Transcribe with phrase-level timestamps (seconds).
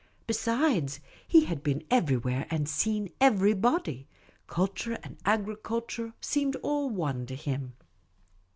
[0.25, 4.07] Besides, he had been everywhere and seen every body.
[4.47, 7.73] Culture and agriculture seemed all one to him.